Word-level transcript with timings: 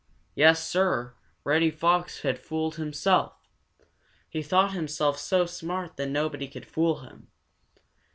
Yes, 0.33 0.67
Sir, 0.67 1.13
Reddy 1.43 1.69
Fox 1.69 2.21
had 2.21 2.39
fooled 2.39 2.77
himself. 2.77 3.35
He 4.27 4.41
thought 4.41 4.71
himself 4.73 5.19
so 5.19 5.45
smart 5.45 5.95
that 5.97 6.09
nobody 6.09 6.47
could 6.47 6.65
fool 6.65 7.01
him. 7.01 7.27